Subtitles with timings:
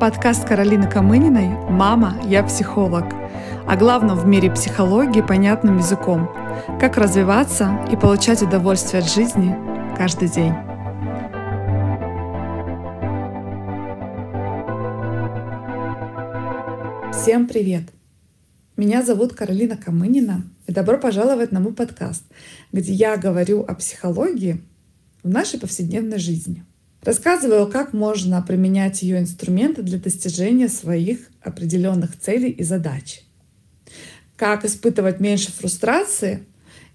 [0.00, 3.04] Подкаст Каролины Камыниной «Мама, я психолог».
[3.66, 6.28] О главном в мире психологии понятным языком.
[6.80, 9.54] Как развиваться и получать удовольствие от жизни
[9.96, 10.52] каждый день.
[17.12, 17.84] Всем привет!
[18.76, 22.24] Меня зовут Каролина Камынина, и добро пожаловать на мой подкаст,
[22.72, 24.60] где я говорю о психологии
[25.22, 26.64] в нашей повседневной жизни–
[27.04, 33.20] Рассказываю, как можно применять ее инструменты для достижения своих определенных целей и задач.
[34.36, 36.46] Как испытывать меньше фрустрации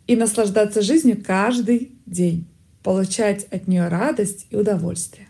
[0.08, 2.48] и наслаждаться жизнью каждый день.
[2.82, 5.28] Получать от нее радость и удовольствие.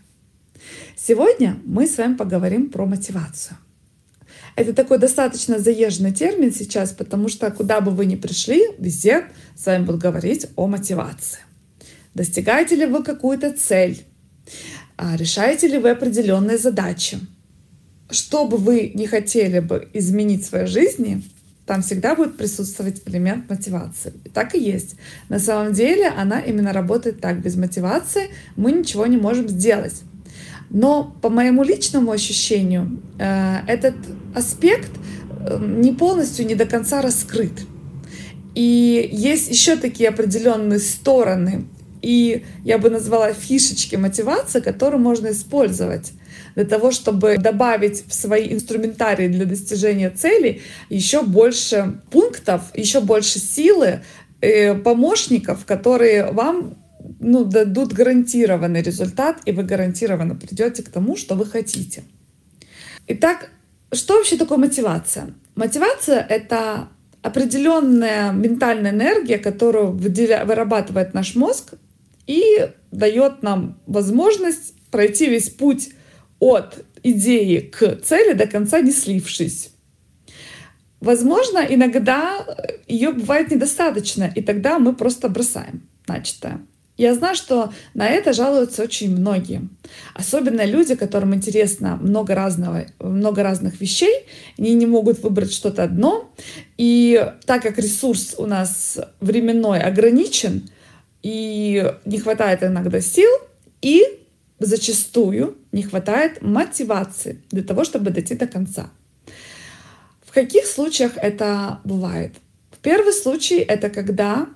[0.96, 3.58] Сегодня мы с вами поговорим про мотивацию.
[4.56, 9.26] Это такой достаточно заезженный термин сейчас, потому что куда бы вы ни пришли, везде
[9.56, 11.40] с вами будут говорить о мотивации.
[12.14, 14.04] Достигаете ли вы какую-то цель?
[14.96, 17.18] А решаете ли вы определенные задачи?
[18.10, 21.22] Что бы вы не хотели бы изменить в своей жизни,
[21.70, 24.12] там всегда будет присутствовать элемент мотивации.
[24.24, 24.96] И так и есть.
[25.28, 27.40] На самом деле она именно работает так.
[27.40, 30.02] Без мотивации мы ничего не можем сделать.
[30.68, 33.94] Но по моему личному ощущению, э, этот
[34.34, 34.90] аспект
[35.46, 37.52] э, не полностью, не до конца раскрыт.
[38.54, 41.66] И есть еще такие определенные стороны
[42.02, 46.12] и я бы назвала фишечки мотивации, которые можно использовать
[46.54, 53.38] для того, чтобы добавить в свои инструментарии для достижения целей еще больше пунктов, еще больше
[53.38, 54.02] силы,
[54.40, 56.76] э, помощников, которые вам
[57.18, 62.02] ну, дадут гарантированный результат, и вы гарантированно придете к тому, что вы хотите.
[63.06, 63.50] Итак,
[63.92, 65.34] что вообще такое мотивация?
[65.56, 66.88] Мотивация— это
[67.22, 71.74] определенная ментальная энергия, которую вырабатывает наш мозг
[72.30, 75.90] и дает нам возможность пройти весь путь
[76.38, 79.70] от идеи к цели до конца не слившись.
[81.00, 82.46] Возможно, иногда
[82.86, 86.60] ее бывает недостаточно, и тогда мы просто бросаем начатое.
[86.96, 89.68] Я знаю, что на это жалуются очень многие.
[90.14, 94.26] Особенно люди, которым интересно много, разного, много разных вещей,
[94.56, 96.30] они не могут выбрать что-то одно.
[96.76, 100.68] И так как ресурс у нас временной ограничен,
[101.22, 103.30] и не хватает иногда сил,
[103.82, 104.04] и
[104.58, 108.90] зачастую не хватает мотивации для того, чтобы дойти до конца.
[110.24, 112.34] В каких случаях это бывает?
[112.70, 114.48] В первый случай это когда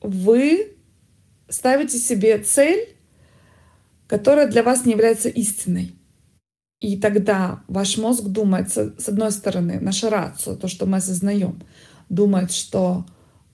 [0.00, 0.76] вы
[1.48, 2.96] ставите себе цель,
[4.06, 5.94] которая для вас не является истиной.
[6.80, 11.62] И тогда ваш мозг думает, с одной стороны, наша рация, то, что мы осознаем,
[12.08, 13.04] думает, что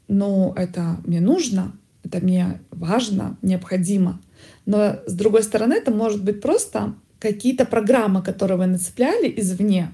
[0.08, 1.72] ну, это мне нужно,
[2.04, 4.20] это мне важно, необходимо.
[4.66, 9.92] Но с другой стороны, это может быть просто какие-то программы, которые вы нацепляли извне,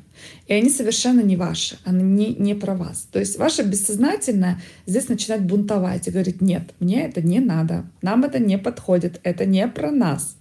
[0.49, 3.07] и они совершенно не ваши, они не, не про вас.
[3.13, 8.25] То есть ваше бессознательное здесь начинает бунтовать и говорит, нет, мне это не надо, нам
[8.25, 10.37] это не подходит, это не про нас.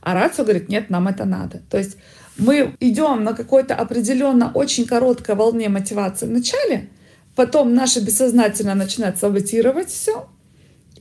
[0.00, 1.60] А рацио говорит, нет, нам это надо.
[1.68, 1.98] То есть
[2.38, 6.88] мы идем на какой-то определенно очень короткой волне мотивации в начале,
[7.34, 10.26] потом наше бессознательное начинает саботировать все,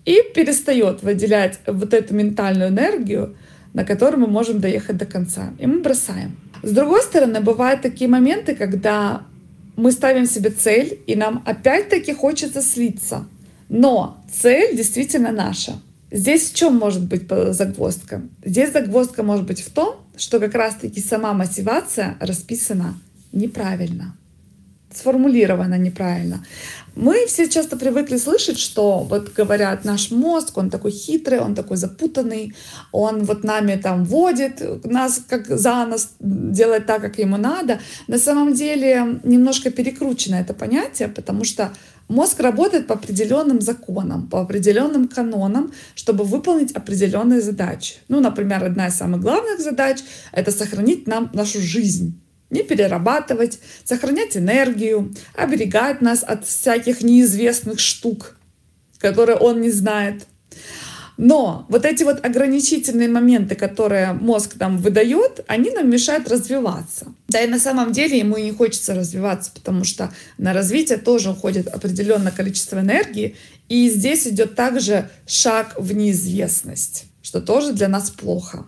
[0.08, 3.36] и перестает выделять вот эту ментальную энергию,
[3.74, 5.54] на которую мы можем доехать до конца.
[5.60, 6.38] И мы бросаем.
[6.64, 9.24] С другой стороны, бывают такие моменты, когда
[9.76, 13.26] мы ставим себе цель, и нам опять-таки хочется слиться.
[13.68, 15.74] Но цель действительно наша.
[16.10, 18.22] Здесь в чем может быть загвоздка?
[18.46, 22.98] Здесь загвоздка может быть в том, что как раз-таки сама мотивация расписана
[23.34, 24.16] неправильно
[24.94, 26.46] сформулировано неправильно.
[26.96, 31.78] Мы все часто привыкли слышать, что вот говорят, наш мозг, он такой хитрый, он такой
[31.78, 32.56] запутанный,
[32.92, 37.80] он вот нами там водит, нас как за нас делает так, как ему надо.
[38.08, 41.72] На самом деле немножко перекручено это понятие, потому что
[42.08, 47.98] мозг работает по определенным законам, по определенным канонам, чтобы выполнить определенные задачи.
[48.08, 50.00] Ну, например, одна из самых главных задач—
[50.32, 52.20] это сохранить нам нашу жизнь
[52.50, 58.38] не перерабатывать, сохранять энергию, оберегать нас от всяких неизвестных штук,
[59.00, 60.26] которые он не знает.
[61.18, 67.12] Но вот эти вот ограничительные моменты, которые мозг нам выдает, они нам мешают развиваться.
[67.28, 71.32] Да и на самом деле ему и не хочется развиваться, потому что на развитие тоже
[71.32, 73.36] уходит определенное количество энергии.
[73.68, 78.68] И здесь идет также шаг в неизвестность, что тоже для нас плохо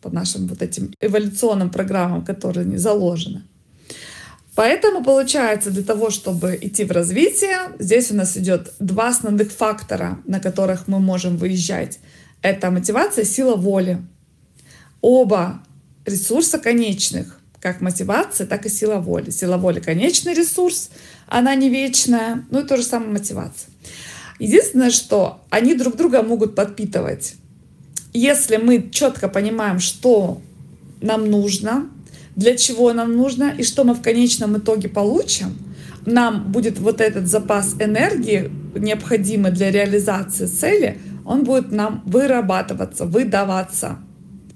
[0.00, 3.42] по нашим вот этим эволюционным программам, которые не заложены.
[4.54, 10.18] Поэтому получается, для того, чтобы идти в развитие, здесь у нас идет два основных фактора,
[10.26, 11.98] на которых мы можем выезжать.
[12.42, 14.02] Это мотивация, сила воли.
[15.00, 15.62] Оба
[16.04, 19.30] ресурса конечных, как мотивация, так и сила воли.
[19.30, 20.90] Сила воли— конечный ресурс,
[21.26, 23.70] она не вечная, ну и то же самое мотивация.
[24.38, 27.34] Единственное, что они друг друга могут подпитывать.
[28.12, 30.40] Если мы четко понимаем, что
[31.00, 31.88] нам нужно,
[32.36, 35.56] для чего нам нужно и что мы в конечном итоге получим,
[36.06, 43.98] нам будет вот этот запас энергии, необходимый для реализации цели, он будет нам вырабатываться, выдаваться.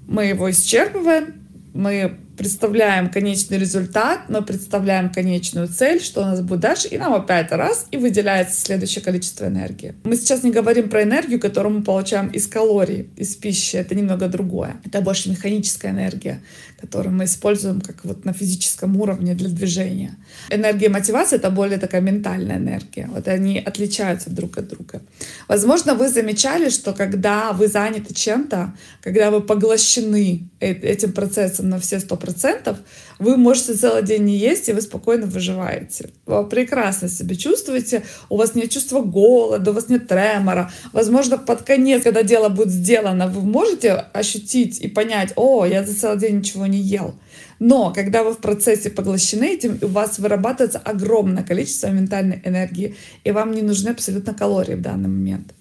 [0.07, 1.33] Мы его исчерпываем,
[1.73, 7.13] мы представляем конечный результат, мы представляем конечную цель, что у нас будет дальше, и нам
[7.13, 9.95] опять раз, и выделяется следующее количество энергии.
[10.03, 14.27] Мы сейчас не говорим про энергию, которую мы получаем из калорий, из пищи, это немного
[14.27, 14.77] другое.
[14.85, 16.41] Это больше механическая энергия,
[16.79, 20.15] которую мы используем как вот на физическом уровне для движения.
[20.49, 23.07] Энергия мотивации— это более такая ментальная энергия.
[23.11, 25.01] Вот они отличаются друг от друга.
[25.47, 31.79] Возможно, вы замечали, что когда вы заняты чем-то, когда вы поглощены э, этим процессом на
[31.79, 32.77] все сто процентов,
[33.19, 36.09] вы можете целый день не есть, и вы спокойно выживаете.
[36.25, 40.71] Вы прекрасно себя чувствуете, у вас нет чувства голода, у вас нет тремора.
[40.91, 45.95] Возможно, под конец, когда дело будет сделано, вы можете ощутить и понять, о, я за
[45.95, 47.15] целый день ничего не ел.
[47.59, 53.31] Но когда вы в процессе поглощены этим, у вас вырабатывается огромное количество ментальной энергии, и
[53.31, 55.53] вам не нужны абсолютно калории в данный момент.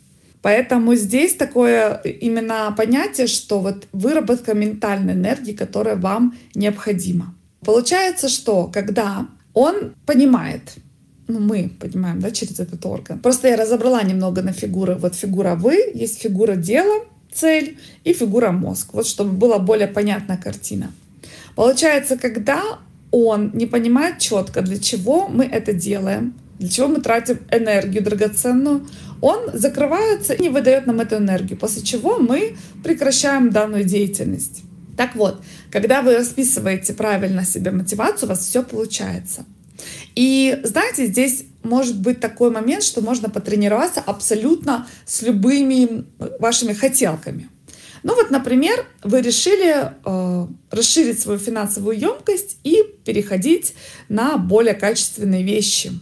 [0.44, 7.34] Поэтому здесь такое именно понятие, что вот выработка ментальной энергии, которая вам необходима.
[7.64, 10.60] Получается, что когда он понимает,
[11.28, 13.20] ну, мы понимаем, да, через этот орган.
[13.20, 14.96] Просто я разобрала немного на фигуры.
[14.96, 18.92] Вот фигура вы, есть фигура дела, цель и фигура мозг.
[18.92, 20.92] Вот чтобы была более понятная картина.
[21.54, 22.60] Получается, когда
[23.10, 28.88] он не понимает четко, для чего мы это делаем, для чего мы тратим энергию драгоценную,
[29.20, 34.62] он закрывается и не выдает нам эту энергию, после чего мы прекращаем данную деятельность.
[34.96, 39.44] Так вот, когда вы расписываете правильно себе мотивацию, у вас все получается.
[40.14, 46.06] И знаете, здесь может быть такой момент, что можно потренироваться абсолютно с любыми
[46.38, 47.50] вашими хотелками.
[48.02, 53.74] Ну вот, например, вы решили э, расширить свою финансовую емкость и переходить
[54.08, 55.92] на более качественные вещи.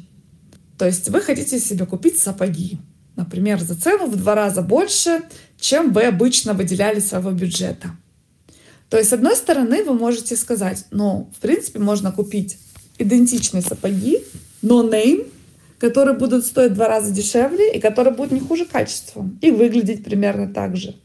[0.83, 2.77] То есть вы хотите себе купить сапоги,
[3.15, 5.23] например, за цену в два раза больше,
[5.61, 7.93] чем вы обычно выделяли своего бюджета.
[8.89, 12.59] То есть, с одной стороны, вы можете сказать, ну, в принципе, можно купить
[12.99, 14.25] идентичные сапоги,
[14.61, 15.31] но name,
[15.79, 20.03] которые будут стоить в два раза дешевле и которые будут не хуже качеством и выглядеть
[20.03, 20.97] примерно так же,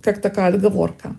[0.00, 1.16] как такая отговорка.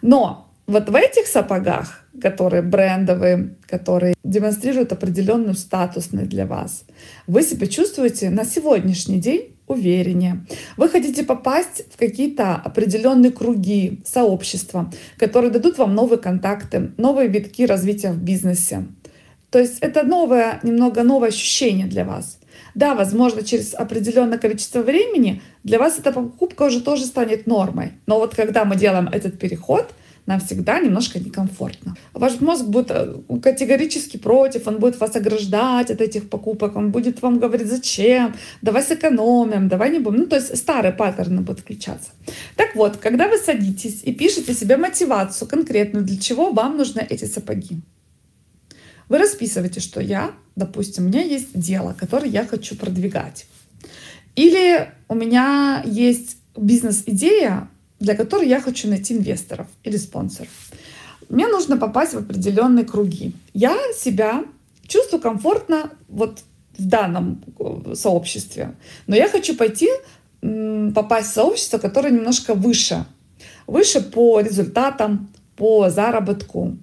[0.00, 6.84] Но вот в этих сапогах, которые брендовые, которые демонстрируют определенную статусность для вас,
[7.26, 10.44] вы себя чувствуете на сегодняшний день увереннее.
[10.76, 17.62] Вы хотите попасть в какие-то определенные круги, сообщества, которые дадут вам новые контакты, новые витки
[17.62, 18.86] развития в бизнесе.
[19.50, 22.38] То есть это новое, немного новое ощущение для вас.
[22.74, 27.92] Да, возможно, через определенное количество времени для вас эта покупка уже тоже станет нормой.
[28.06, 29.92] Но вот когда мы делаем этот переход—
[30.26, 31.96] нам всегда немножко некомфортно.
[32.12, 37.22] Ваш мозг будет э, категорически против, он будет вас ограждать от этих покупок, он будет
[37.22, 40.20] вам говорить, зачем, давай сэкономим, давай не будем.
[40.20, 42.10] Ну, то есть старые паттерны будут включаться.
[42.56, 47.24] Так вот, когда вы садитесь и пишете себе мотивацию конкретную, для чего вам нужны эти
[47.24, 47.80] сапоги,
[49.08, 53.46] вы расписываете, что я, допустим, у меня есть дело, которое я хочу продвигать.
[54.34, 57.68] Или у меня есть бизнес-идея,
[58.00, 60.50] для которой я хочу найти инвесторов или спонсоров.
[61.28, 63.32] Мне нужно попасть в определенные круги.
[63.52, 64.44] Я себя
[64.86, 66.40] чувствую комфортно вот
[66.78, 68.74] в данном э, сообществе.
[69.06, 69.88] Но я хочу пойти
[70.94, 73.06] попасть в сообщество, которое немножко выше.
[73.66, 76.76] Выше по результатам, по заработку,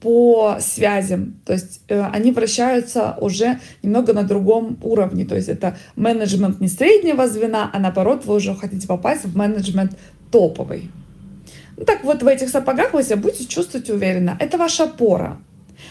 [0.00, 1.40] по связям.
[1.44, 5.24] То есть э, они вращаются уже немного на другом уровне.
[5.24, 9.98] То есть это менеджмент не среднего звена, а наоборот вы уже хотите попасть в менеджмент
[10.30, 10.90] топовый.
[11.76, 14.36] Ну, так вот, в этих сапогах вы себя будете чувствовать уверенно.
[14.40, 15.40] Это ваша опора.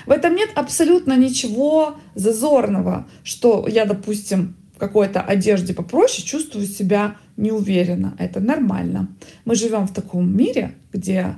[0.05, 7.15] В этом нет абсолютно ничего зазорного, что я, допустим, в какой-то одежде попроще чувствую себя
[7.37, 8.15] неуверенно.
[8.19, 9.07] Это нормально.
[9.45, 11.35] Мы живем в таком мире, где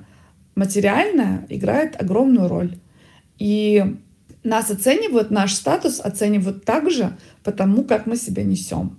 [0.55, 2.77] материальное играет огромную роль.
[3.37, 3.97] И
[4.43, 8.98] нас оценивают, наш статус оценивают также потому, как мы себя несем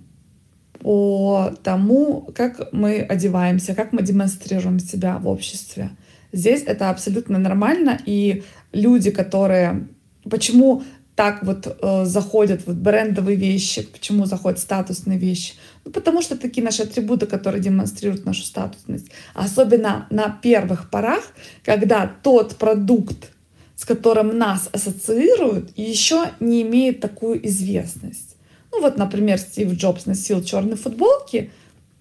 [0.79, 5.91] по тому, как мы одеваемся, как мы демонстрируем себя в обществе.
[6.31, 9.87] Здесь это абсолютно нормально, и люди, которые...
[10.29, 10.83] Почему
[11.15, 15.53] так вот э, заходят вот брендовые вещи, почему заходят статусные вещи.
[15.83, 19.11] Ну, потому что такие наши атрибуты, которые демонстрируют нашу статусность.
[19.33, 21.23] Особенно на первых порах,
[21.63, 23.29] когда тот продукт,
[23.75, 28.30] с которым нас ассоциируют, еще не имеет такую известность.
[28.71, 31.51] Ну вот, например, Стив Джобс носил черные футболки,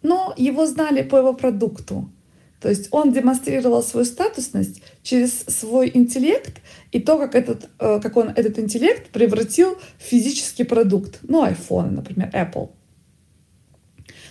[0.02, 2.10] но его знали по его продукту.
[2.60, 6.60] То есть он демонстрировал свою статусность через свой интеллект
[6.92, 11.20] и то, как, этот, э, как он этот интеллект превратил в физический продукт.
[11.22, 12.70] Ну, iPhone, например, Apple.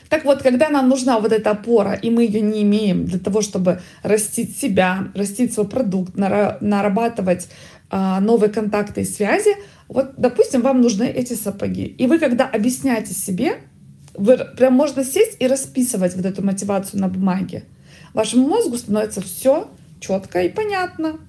[0.10, 3.42] Так вот, когда нам нужна вот эта опора, и мы ее не имеем для того,
[3.42, 7.48] чтобы растить себя, растить свой продукт, нарабатывать
[7.92, 9.56] новые контакты и связи,
[9.88, 11.86] вот, допустим, вам нужны эти сапоги.
[11.86, 13.58] И вы, когда объясняете себе,
[14.14, 17.64] вы прям можно сесть и расписывать вот эту мотивацию на бумаге.
[18.14, 19.70] Вашему мозгу становится все
[20.00, 21.20] четко и понятно.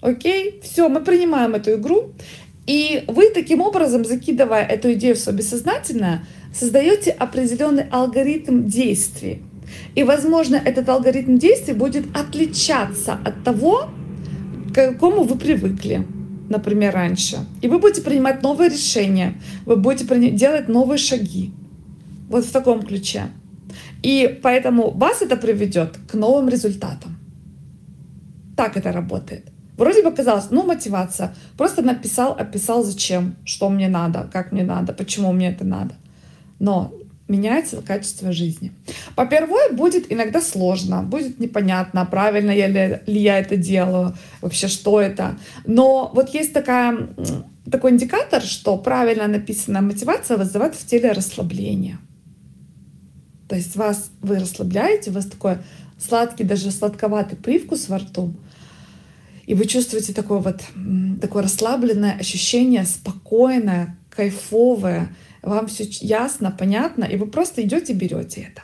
[0.00, 2.12] Окей, все, мы принимаем эту игру.
[2.66, 6.24] И вы таким образом, закидывая эту идею в свое бессознательное,
[6.54, 9.42] создаете определенный алгоритм действий.
[9.94, 13.90] И, возможно, этот алгоритм действий будет отличаться от того,
[14.70, 16.06] к какому вы привыкли,
[16.48, 17.38] например, раньше.
[17.62, 19.34] И вы будете принимать новые решения,
[19.66, 21.52] вы будете делать новые шаги.
[22.28, 23.24] Вот в таком ключе.
[24.02, 27.18] И поэтому вас это приведет к новым результатам.
[28.56, 29.50] Так это работает.
[29.76, 31.34] Вроде бы казалось, ну, мотивация.
[31.56, 35.94] Просто написал, описал, зачем, что мне надо, как мне надо, почему мне это надо.
[36.58, 36.92] Но
[37.30, 38.72] меняется качество жизни.
[39.14, 45.00] По-первых, будет иногда сложно, будет непонятно, правильно я ли, ли я это делаю, вообще что
[45.00, 45.38] это.
[45.64, 47.08] Но вот есть такая,
[47.70, 51.98] такой индикатор, что правильно написанная мотивация вызывает в теле расслабление.
[53.48, 55.58] То есть вас, вы расслабляете, у вас такой
[55.98, 58.34] сладкий, даже сладковатый привкус во рту,
[59.46, 60.60] и вы чувствуете такое вот
[61.20, 68.62] такое расслабленное ощущение, спокойное, кайфовое, вам все ясно, понятно, и вы просто идете берете это.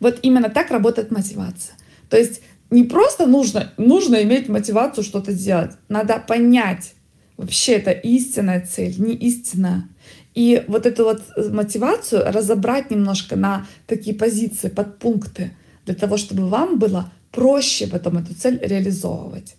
[0.00, 1.76] Вот именно так работает мотивация.
[2.10, 6.94] То есть не просто нужно, нужно иметь мотивацию что-то сделать, надо понять,
[7.36, 9.88] вообще это истинная цель, не истинная.
[10.34, 15.52] И вот эту вот э, мотивацию разобрать немножко на такие позиции, подпункты,
[15.86, 19.56] для того, чтобы вам было проще потом эту цель реализовывать.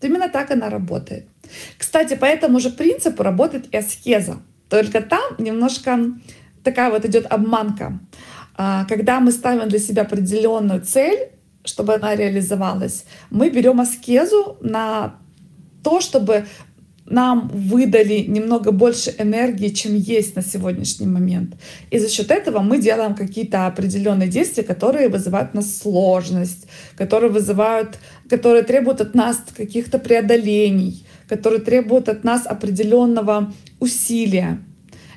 [0.00, 1.26] Вот именно так она работает.
[1.76, 4.38] Кстати, по этому же принципу работает и аскеза.
[4.68, 5.98] Только там немножко
[6.64, 7.98] такая вот идет обманка.
[8.56, 11.30] А, когда мы ставим для себя определенную цель,
[11.64, 15.16] чтобы она реализовалась, мы берем аскезу на
[15.82, 16.46] то, чтобы
[17.10, 21.56] нам выдали немного больше энергии, чем есть на сегодняшний момент.
[21.90, 27.98] И за счет этого мы делаем какие-то определенные действия, которые вызывают нас сложность, которые вызывают,
[28.28, 34.58] которые требуют от нас каких-то преодолений, которые требуют от нас определенного усилия.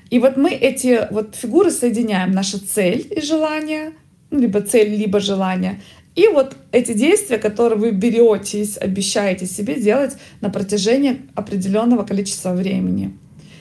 [0.09, 3.93] И вот мы эти вот фигуры соединяем, наша цель и желание,
[4.31, 5.81] ну, либо цель, либо желание,
[6.15, 13.17] и вот эти действия, которые вы беретесь, обещаете себе делать на протяжении определенного количества времени.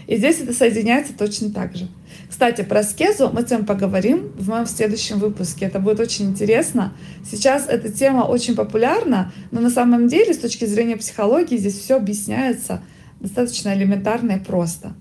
[0.06, 1.88] И здесь это соединяется точно так же.
[2.28, 5.66] Кстати, про аскезу мы с вами поговорим в моем следующем выпуске.
[5.66, 6.92] Это будет очень интересно.
[7.30, 11.96] Сейчас эта тема очень популярна, но на самом деле с точки зрения психологии здесь все
[11.96, 12.82] объясняется
[13.20, 14.94] достаточно элементарно и просто.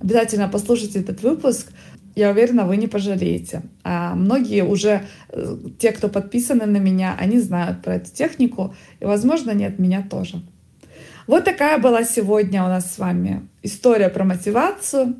[0.00, 1.68] Обязательно послушайте этот выпуск
[2.14, 3.62] я уверена, вы не пожалеете.
[3.82, 9.04] А многие уже, э, те, кто подписаны на меня, они знают про эту технику, и,
[9.04, 10.42] возможно, не от меня тоже.
[11.26, 15.16] Вот такая была сегодня у нас с вами история про мотивацию.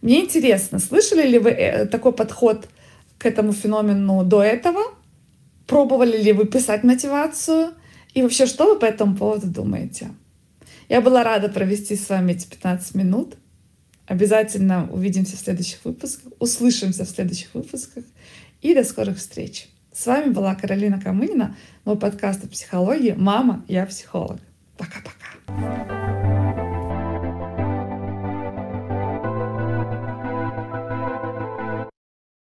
[0.00, 2.68] Мне интересно, слышали ли вы э, такой подход
[3.18, 4.80] к этому феномену до этого?
[5.66, 7.70] Пробовали ли вы писать мотивацию?
[8.14, 10.08] И вообще, что вы по этому поводу думаете?
[10.88, 13.36] Я была рада провести с вами эти 15 минут.
[14.10, 18.02] Обязательно увидимся в следующих выпусках, услышимся в следующих выпусках
[18.60, 19.68] и до скорых встреч.
[19.92, 24.40] С вами была Каролина Камынина, мой подкаст о психологии «Мама, я психолог».
[24.76, 25.99] Пока-пока.